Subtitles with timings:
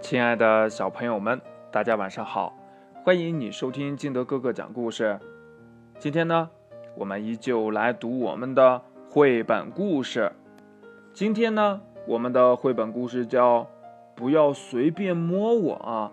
[0.00, 2.56] 亲爱的小朋友们，大家晚上好！
[3.04, 5.20] 欢迎你收听金德哥哥讲故事。
[5.98, 6.48] 今天呢，
[6.96, 10.32] 我们依旧来读我们的绘本故事。
[11.12, 13.60] 今天呢，我们的绘本故事叫
[14.14, 16.10] 《不要随便摸我》啊。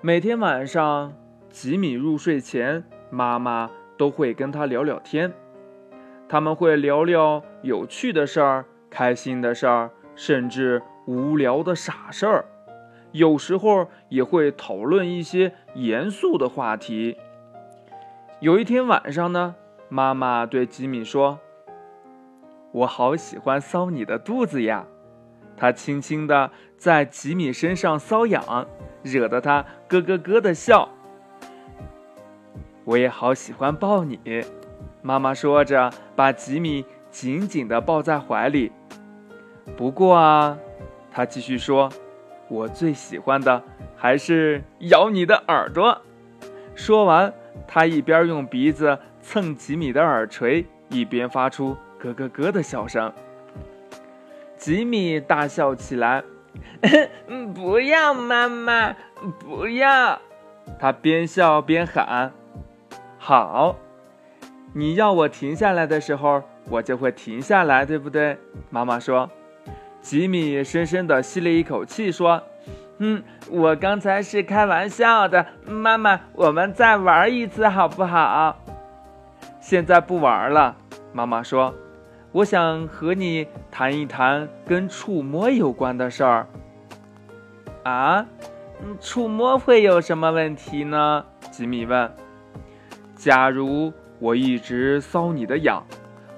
[0.00, 1.12] 每天晚上，
[1.50, 5.32] 吉米入睡前，妈妈都会跟他聊聊天。
[6.28, 9.90] 他们会聊聊有趣的事儿、开心的事儿。
[10.16, 12.46] 甚至无聊的傻事儿，
[13.12, 17.16] 有时候也会讨论一些严肃的话题。
[18.40, 19.54] 有一天晚上呢，
[19.88, 21.38] 妈妈对吉米说
[22.72, 24.86] ：“我好喜欢搔你的肚子呀。”
[25.56, 28.66] 她轻轻地在吉米身上搔痒，
[29.02, 30.90] 惹得他咯咯咯的笑。
[32.84, 34.20] 我也好喜欢抱你，
[35.00, 38.70] 妈妈说着，把吉米紧紧地抱在怀里。
[39.74, 40.58] 不过啊，
[41.10, 41.90] 他继续说
[42.48, 43.62] ：“我最喜欢的
[43.96, 46.02] 还是咬你的耳朵。”
[46.76, 47.32] 说完，
[47.66, 53.12] 他一边用鼻子蹭吉米的耳垂，一边发出咯咯咯的笑声。
[54.56, 56.22] 吉米大笑起来
[57.54, 58.94] ：“不要，妈妈，
[59.40, 60.20] 不要！”
[60.78, 62.32] 他边笑边喊
[63.18, 63.76] ：“好，
[64.74, 68.38] 你要我停下来的时候，我就会停下来，对不对？”
[68.70, 69.28] 妈妈说。
[70.06, 72.40] 吉米深深地吸了一口气，说
[72.98, 75.44] ：“嗯，我刚才是开玩笑的。
[75.66, 78.56] 妈妈，我们再玩一次好不好？”
[79.60, 80.76] 现在不玩了，
[81.12, 81.74] 妈妈说
[82.30, 86.46] ：“我想和你谈一谈跟触摸有关的事儿。”
[87.82, 88.24] 啊，
[89.00, 91.24] 触摸会有什么问题呢？
[91.50, 92.08] 吉米问。
[93.16, 95.84] “假如我一直搔你的痒，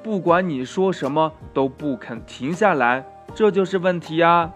[0.02, 3.04] 不管你说什么都不肯停下来。”
[3.38, 4.50] 这就是问题呀！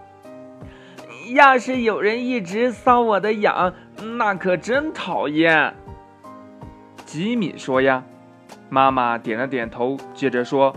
[1.33, 3.73] 要是有人一直搔我的痒，
[4.17, 5.73] 那可真讨厌。
[7.05, 8.03] 吉米说呀，
[8.67, 10.75] 妈妈点了点头，接着说：“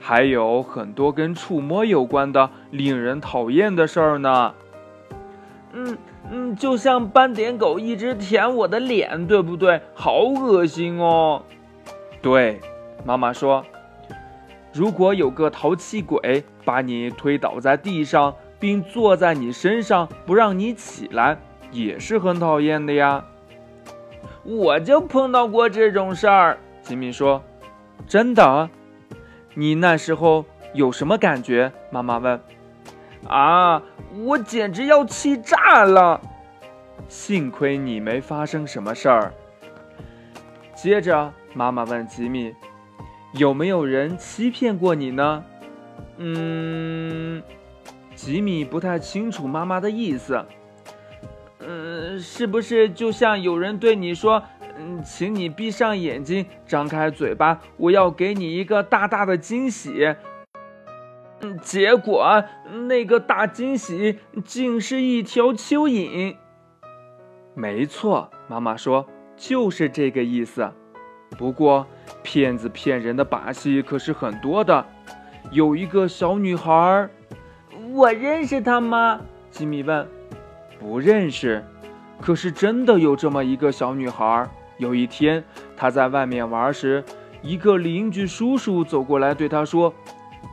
[0.00, 4.54] 还有很多跟触摸有关的令人讨厌的事儿呢。”
[5.76, 5.98] 嗯
[6.30, 9.82] 嗯，就像斑点狗一直舔我的脸，对不对？
[9.92, 11.42] 好恶心哦！
[12.22, 12.62] 对，
[13.04, 13.62] 妈妈说。
[14.72, 21.36] 如果有个淘气鬼把你推倒在地上，并坐在你身上不让你起来，
[21.72, 23.24] 也是很讨厌的呀。
[24.42, 26.58] 我就碰到过这种事儿。
[26.82, 27.42] 吉米说
[28.06, 28.70] ：“真的？
[29.54, 32.40] 你那时候有什么感觉？”妈妈问。
[33.28, 33.82] “啊，
[34.24, 36.20] 我简直要气炸了！
[37.08, 39.32] 幸亏你没发生什么事儿。”
[40.74, 42.54] 接着，妈妈问吉米。
[43.32, 45.44] 有没有人欺骗过你呢？
[46.18, 47.42] 嗯，
[48.14, 50.44] 吉米不太清楚妈妈的意思。
[51.60, 54.42] 嗯，是不是就像有人对你说
[54.76, 60.14] ：“嗯，请你闭上眼睛，张开嘴巴，我要给你一个大大的惊喜。”
[61.42, 62.44] 嗯，结果
[62.88, 66.36] 那个大惊喜竟是一条蚯蚓。
[67.54, 70.72] 没错，妈妈说就是这个意思。
[71.36, 71.86] 不过。
[72.22, 74.84] 骗子骗人的把戏可是很多的。
[75.50, 77.08] 有一个小女孩，
[77.92, 79.20] 我认识她吗？
[79.50, 80.06] 吉米问。
[80.78, 81.64] 不认识。
[82.20, 84.46] 可是真的有这么一个小女孩。
[84.76, 85.42] 有一天，
[85.76, 87.02] 她在外面玩时，
[87.42, 89.94] 一个邻居叔叔走过来对她说：“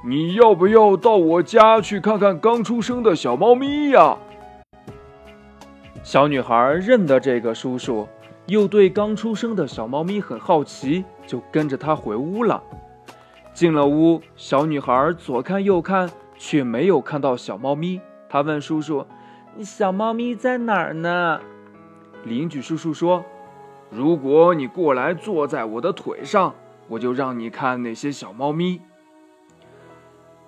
[0.08, 4.18] 你要不要到我家去看看刚出生的小猫咪呀？”
[6.02, 8.08] 小女孩认得这个叔叔。
[8.47, 12.63] 又对刚出生的小猫咪很好奇，就跟着它回屋了。
[13.53, 18.00] 进了屋，小女孩左看右看，却没有看到小猫咪。
[18.30, 19.06] 她问叔叔
[19.59, 21.41] ：“小猫咪在哪儿呢？”
[22.24, 23.25] 邻居叔叔说
[23.91, 26.56] ：“如果你过来坐在我的腿上，
[26.88, 28.80] 我就让你看那些小猫咪。”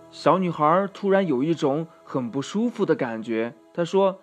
[0.09, 4.21] 小女孩突然有一种很不舒服的感觉，她说：“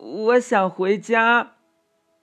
[0.00, 1.52] 我想回家。”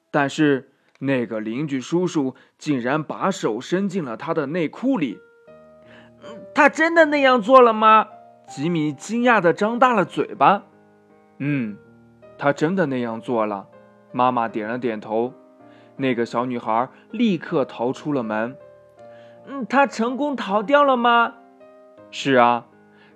[0.09, 0.71] 但是。
[1.06, 5.19] 那个邻居叔叔竟然把手伸进了他的内裤里。
[6.54, 8.07] 他真的那样做了吗？
[8.48, 10.63] 吉米惊讶地张大了嘴巴。
[11.40, 11.78] 嗯，
[12.38, 13.68] 他真的那样做了。
[14.12, 15.34] 妈妈点了点头。
[15.98, 18.57] 那个小女孩立刻逃出了门。
[19.48, 21.36] 嗯，她成功逃掉了吗？
[22.12, 22.66] 是啊，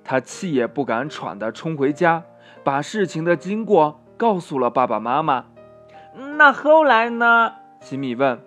[0.04, 2.24] 她气也不敢喘地冲回家，
[2.64, 5.46] 把事情的经过告诉了爸爸妈妈。
[6.38, 7.54] 那后来呢？
[7.80, 8.40] 吉米问：“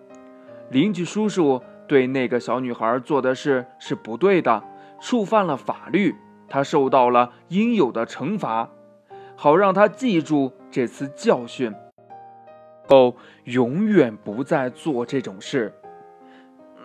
[0.70, 4.62] 邻居叔叔对那个小女孩做的事是不对的，
[5.00, 6.14] 触犯了法律。
[6.48, 8.68] 他受到了应有的惩罚，
[9.36, 11.74] 好让他记住这次教训，
[12.86, 15.72] 后永远不再做这种事。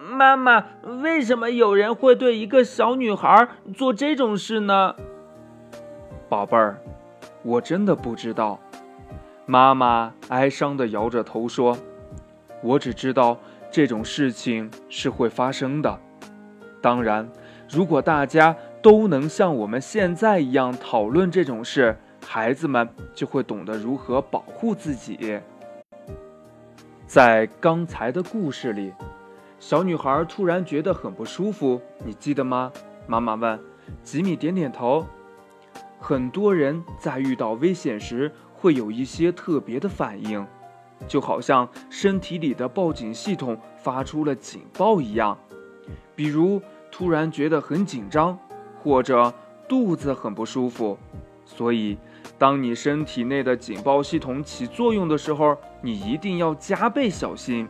[0.10, 0.64] 妈妈，
[1.04, 4.96] 为什么有人会对一个小女孩做这种事呢？
[6.30, 6.82] 宝贝儿，
[7.44, 8.58] 我真的不知道。
[9.46, 11.78] 妈妈哀伤地摇着头说
[12.62, 13.38] ：“我只知道
[13.72, 16.00] 这种事情是会发生的。
[16.82, 17.30] 当然，
[17.70, 25.38] 如果大家……”都能像我们现在一样讨论这种事，孩子们就会懂得如何保护自己。
[27.06, 28.94] 在刚才的故事里，
[29.60, 32.72] 小女孩突然觉得很不舒服，你记得吗？
[33.08, 33.60] 妈妈问。
[34.04, 35.06] 吉米点点头。
[36.00, 40.46] 很多人在遇到危险时会有一些特别的反应，
[41.08, 45.38] 就好像身体里的报警系统发出了警报一样，
[46.16, 48.38] 比如突然觉得很紧张。
[48.80, 49.34] 或者
[49.68, 50.98] 肚子很不舒服，
[51.44, 51.98] 所以
[52.38, 57.68] 当你身体内的警报系统起作用的时候，你一定要加倍小心。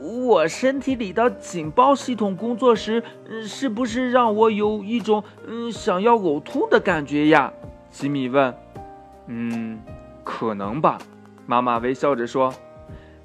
[0.00, 3.04] 我身体里的警报系统工作时，
[3.46, 7.52] 是不是让我有一种嗯想要呕吐的感觉呀？
[7.88, 8.52] 吉米问。
[9.28, 9.80] 嗯，
[10.24, 10.98] 可能吧，
[11.52, 12.50] 妈妈微笑着说。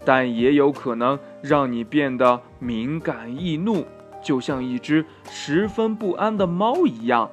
[0.04, 3.86] 但也有可能让你变得敏感易怒。
[4.22, 7.30] 就像一只十分不安的猫一样，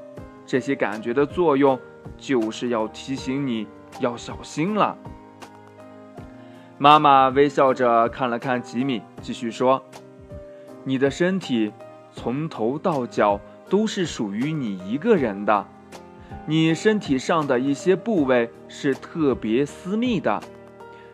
[0.46, 1.79] 这些感觉的作用
[2.17, 3.67] 就是要提醒你
[3.99, 4.96] 要小心了。
[6.79, 9.82] 妈妈微笑着看了看吉米，继续说
[10.85, 11.73] ：“你的身体
[12.12, 15.67] 从头到脚都是属于你一个人的，
[16.47, 20.43] 你身体上的一些部位是特别私密的，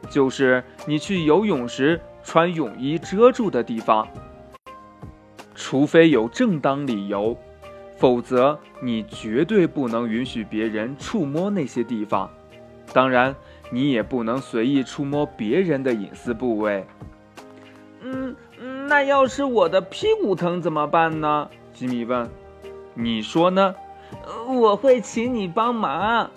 [0.09, 4.07] 就是你去游泳时穿泳衣遮住的地方。”
[5.55, 7.37] 除非有正当理由，
[7.97, 12.31] 否则你绝对不能允许别人触摸那些地方。
[12.93, 13.35] 当然，
[13.71, 16.87] 你也不能随意触摸别人的隐私部位。
[18.03, 18.35] 嗯，
[18.89, 21.49] 那要是我的屁股疼怎么办呢？
[21.75, 22.29] 吉米问。
[22.95, 23.75] 你说呢？
[24.49, 26.31] 我会请你帮忙。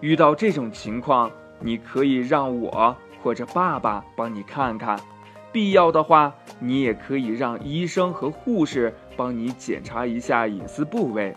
[0.00, 1.30] 遇到这种情况，
[1.60, 4.98] 你可以让我或者爸爸帮你看看。
[5.52, 11.36] 必要的话，你也可以让医生和护士帮你检查一下隐私部位。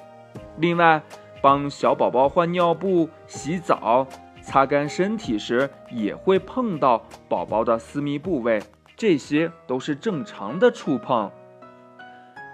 [0.57, 1.01] 另外，
[1.41, 4.05] 帮小宝宝换尿布、洗澡、
[4.41, 8.61] 擦干身体时，也会碰到宝宝的私密部位，
[8.95, 11.31] 这些都是正常的触碰。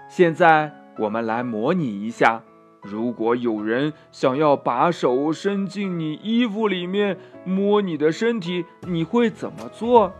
[0.08, 2.42] 现在，我们来模拟一下：
[2.82, 10.12] 如果有人想要把手伸进你衣服里面摸你的身体，你会怎么做？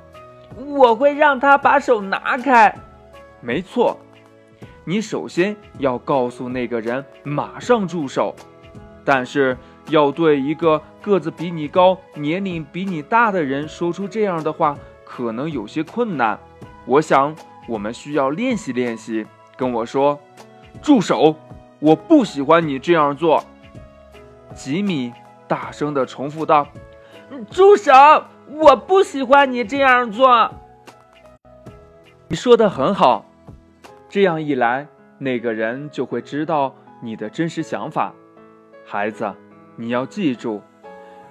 [0.57, 2.77] 我会让他把手拿开。
[3.41, 3.99] 没错，
[4.85, 8.35] 你首先要告诉那个人马上住手，
[9.05, 9.57] 但是
[9.89, 16.39] 要对一个个子比你高、年龄比你大的人说出这样的话，可能有些困难。
[16.85, 17.35] 我想
[17.69, 19.27] 我们需要练习练习。
[19.57, 20.19] 跟我说，
[20.83, 21.37] 住手！
[21.81, 23.43] 我不喜欢你这样做。
[24.55, 25.13] 吉米
[25.49, 26.67] 大声的重复道
[27.51, 27.93] ：“住手！”
[28.53, 30.51] 我不喜欢你这样做。
[32.27, 33.25] 你说的很好，
[34.09, 34.89] 这样一来，
[35.19, 38.13] 那个人就会知道你的真实想法。
[38.85, 39.33] 孩子，
[39.77, 40.61] 你要记住，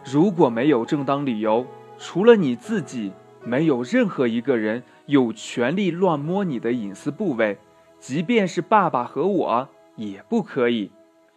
[0.06, 3.12] 如果没有正当理由，除了你自己，
[3.44, 7.58] 没有任何一个人有权利乱摸你的隐私部位，
[8.00, 9.68] 即便是爸爸和我
[10.00, 10.92] 也不可以。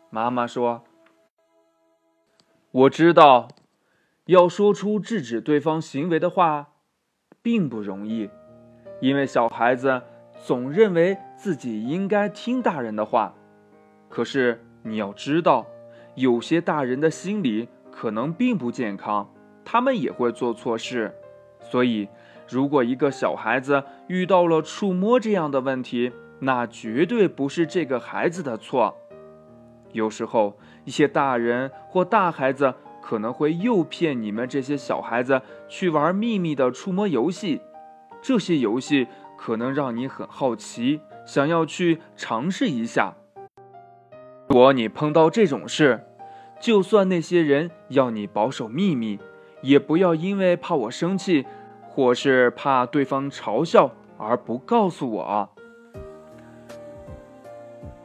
[0.09, 0.85] 妈妈说
[2.71, 3.49] ：“我知道。”
[4.26, 6.75] 要说出制止对方行为的话，
[7.42, 8.31] 并不容易，
[9.00, 10.00] 因为小孩子
[10.45, 13.35] 总认为自己应该听大人的话。
[14.09, 15.66] 可是你要知道，
[16.14, 19.28] 有些大人的心理可能并不健康，
[19.64, 21.12] 他们也会做错事。
[21.61, 22.09] 所以，
[22.49, 26.12] 如果一个小孩子遇到了触摸这样的问题，
[26.43, 28.97] 那绝对不是这个孩子的错。
[29.93, 32.75] 有时候，一些大人或大孩子。
[33.05, 37.61] 可能会诱骗你们这些小孩子去玩秘密的触摸游戏，
[38.23, 43.17] 这些游戏可能让你很好奇，想要去尝试一下。
[44.47, 46.05] 如果你碰到这种事，
[46.61, 49.19] 就算那些人要你保守秘密，
[49.63, 51.45] 也不要因为怕我生气，
[51.89, 55.51] 或是怕对方嘲笑而不告诉我。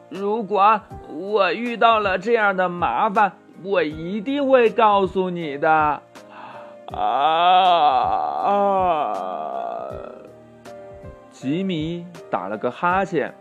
[0.08, 3.32] 如果我遇到了这样的麻烦。
[3.64, 6.00] 我一定会告诉你的。
[6.92, 7.02] 啊
[8.54, 9.12] 啊！
[11.32, 13.34] 吉米打了个哈欠。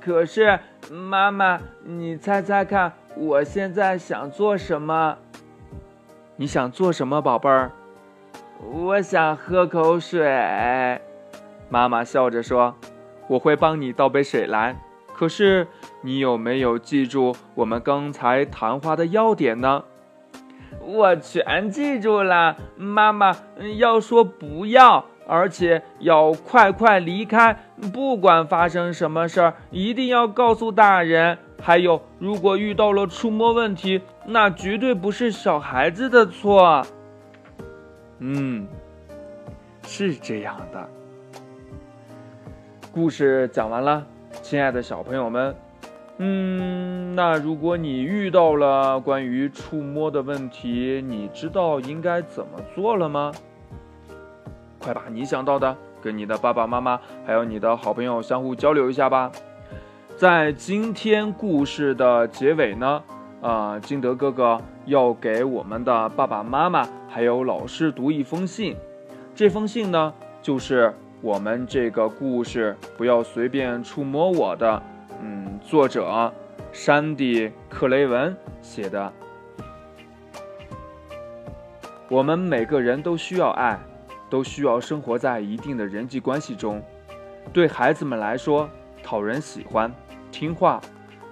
[0.00, 0.60] 可是
[0.92, 5.18] 妈妈，你猜猜看，我现在想做什么？
[6.36, 7.72] 你想做什么，宝贝儿？
[8.62, 11.00] 我想喝口水。
[11.68, 12.76] 妈妈笑着说
[13.26, 14.76] ：“我会帮你倒杯水来。
[15.16, 15.66] 可是
[16.02, 19.84] 你有没有记住我们刚才谈话的要点呢？”
[20.84, 22.56] 我全记住了。
[22.76, 23.34] 妈妈
[23.78, 27.56] 要说不要，而且要快快离开。
[27.92, 31.38] 不管发生什么事儿，一定要告诉大人。
[31.60, 36.86] 还有，如果遇到了触摸问题，那绝对不是小孩子的错。
[38.18, 38.68] 嗯，
[39.82, 40.88] 是这样的。
[42.92, 44.06] 故事讲完了，
[44.48, 45.56] 亲爱的小朋友们，
[46.18, 53.32] 嗯，那如果你遇到了关于触摸的问题，你知道应该怎么做了吗？
[54.78, 59.32] 快把你想到的跟你的爸爸妈妈还有你的好朋友相互交流一下吧。
[60.14, 63.02] 在今天故事的结尾呢，
[63.42, 68.76] 啊，金德哥哥要给我们的爸爸妈妈还有老师读一封信，
[69.34, 70.94] 这封信呢，就是。
[71.26, 74.80] 我们这个故事不要随便触摸我的，
[75.20, 76.32] 嗯，作者
[76.70, 79.12] 山迪·克雷文写的。
[82.08, 83.76] 我们每个人都需要爱，
[84.30, 86.80] 都需要生活在一定的人际关系中。
[87.52, 88.70] 对孩子们来说，
[89.02, 89.92] 讨人喜欢、
[90.30, 90.80] 听话，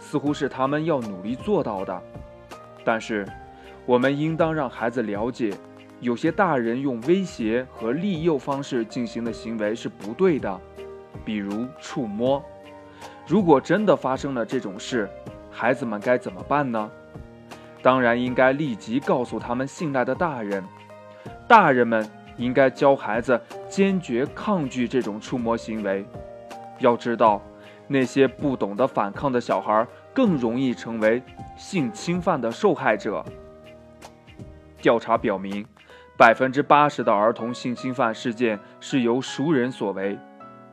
[0.01, 2.03] 似乎是他们要努力做到的。
[2.85, 3.25] 但是，
[3.87, 5.55] 我们应当让孩子了解。
[6.05, 10.61] 有些大人用威胁和利诱方式进行的行为是不对的，
[11.25, 12.45] 比如触摸。
[13.27, 15.09] 如果真的发生了这种事，
[15.51, 16.91] 孩子们该怎么办呢？
[17.81, 20.63] 当然应该立即告诉他们信赖的大人。
[21.49, 22.07] 大人们
[22.37, 26.05] 应该教孩子坚决抗拒这种触摸行为。
[26.81, 27.41] 要知道，
[27.89, 31.23] 那些不懂得反抗的小孩更容易成为
[31.57, 33.25] 性侵犯的受害者。
[34.83, 35.65] 调查表明。
[36.17, 40.17] 百分之八十的儿童性侵犯事件是由熟人所为，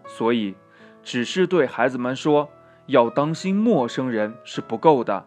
[0.06, 0.56] 所以，
[1.02, 2.48] 只是对孩子们说
[2.86, 5.26] 要当心陌生人是不够的。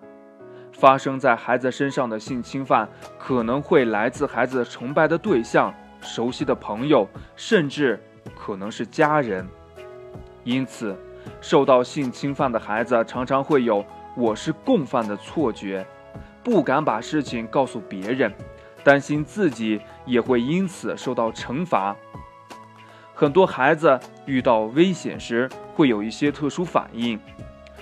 [0.73, 8.01] 发生在孩子身上的性侵犯可能会来自孩子崇拜的对象、熟悉的朋友，甚至
[8.37, 9.45] 可能是家人。
[10.45, 10.97] 因此，
[11.41, 13.85] 受到性侵犯的孩子常常会有
[14.17, 15.85] “我是共犯”的错觉，
[16.45, 18.33] 不敢把事情告诉别人。
[18.85, 21.97] 担心自己也会因此受到惩罚。
[23.15, 27.19] 很多孩子遇到危险时会有一些特殊反应，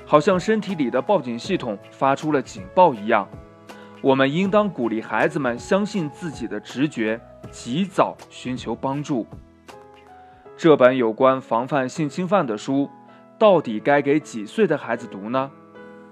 [0.07, 3.29] 好像身体里的报警系统发出了警报一样。
[4.01, 9.27] 我们应当鼓励孩子们相信自己的直觉，及早寻求帮助。
[10.57, 12.91] 这本有关防范性侵犯的书，
[13.39, 15.51] 到底该给几岁的孩子读呢？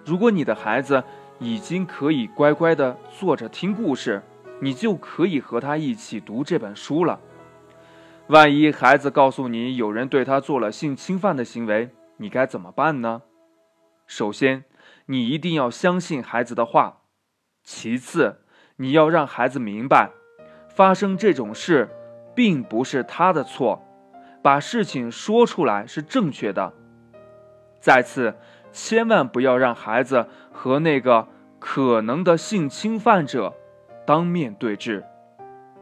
[0.05, 1.05] 如果你的孩子
[1.39, 4.23] 已经可以乖乖地坐着听故事，
[4.61, 7.19] 你就可以和他一起读这本书了。
[8.29, 13.23] 万一孩子告诉你有人对他做了性侵犯的行为，你该怎么办呢？
[14.07, 14.65] 首先，
[15.07, 17.03] 你一定要相信孩子的话；
[17.65, 18.43] 其次，
[18.77, 20.11] 你要让孩子明白，
[20.69, 21.89] 发生这种事
[22.35, 23.83] 并不是他的错，
[24.43, 26.73] 把事情说出来是正确的。
[27.81, 28.37] 再次，
[28.71, 31.27] 千万不要让孩子和那个
[31.59, 33.55] 可能的性侵犯者。
[34.11, 35.05] 当面对质，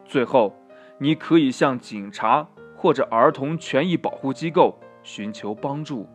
[0.05, 0.55] 最后，
[0.99, 6.07] 你可以向警察或者儿童权益保护机构寻求帮助。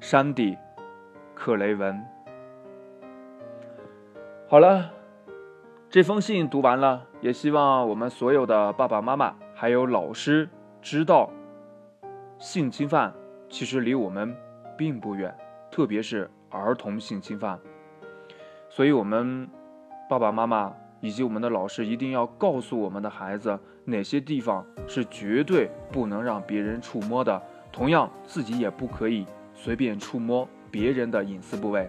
[0.00, 0.52] 山迪·
[1.34, 2.02] 克雷文。
[4.48, 4.90] 好了，
[5.90, 10.48] 这封信读完了，也希望我们所有的爸爸妈妈还有老师
[10.80, 11.30] 知道，
[12.38, 13.12] 性侵犯
[13.50, 14.34] 其实离我们
[14.78, 15.36] 并不远，
[15.70, 17.60] 特别是儿童性侵犯，
[18.70, 19.46] 所以我们。
[20.08, 31.88] 爸爸妈妈以及我们的老师一定要告诉我们的孩子哪些地方是绝对不能让别人触摸的，同样自己也不可以随便触摸别人的隐私部位。